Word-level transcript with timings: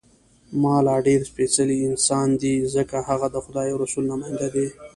ملا 0.61 0.95
ډېر 1.07 1.21
سپېڅلی 1.29 1.77
انسان 1.89 2.27
دی، 2.41 2.55
ځکه 2.75 2.97
هغه 3.09 3.27
د 3.31 3.37
خدای 3.45 3.67
او 3.71 3.77
رسول 3.83 4.03
نماینده 4.11 4.47
دی. 4.55 4.67